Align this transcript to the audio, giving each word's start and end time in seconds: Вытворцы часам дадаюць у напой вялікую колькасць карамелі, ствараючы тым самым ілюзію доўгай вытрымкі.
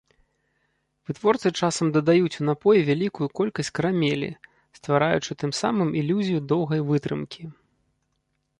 Вытворцы 1.09 1.49
часам 1.65 1.91
дадаюць 1.97 2.39
у 2.43 2.45
напой 2.49 2.77
вялікую 2.89 3.27
колькасць 3.39 3.71
карамелі, 3.81 4.29
ствараючы 4.79 5.31
тым 5.43 5.51
самым 5.61 5.89
ілюзію 6.01 6.39
доўгай 6.53 6.79
вытрымкі. 6.89 7.43